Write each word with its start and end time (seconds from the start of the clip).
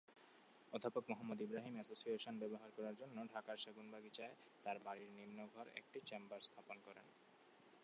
অধ্যাপক 0.73 1.03
মুহাম্মদ 1.11 1.39
ইব্রাহিম 1.41 1.75
এসোসিয়েশন 1.77 2.35
ব্যবহার 2.41 2.69
করার 2.77 2.95
জন্য 3.01 3.17
ঢাকার 3.33 3.57
সেগুনবাগিচায় 3.57 4.35
তার 4.65 4.77
বাড়ির 4.85 5.11
নিম্ন 5.17 5.39
ঘর 5.53 5.65
একটি 5.79 5.99
চেম্বার 6.09 6.39
করেন। 6.47 7.07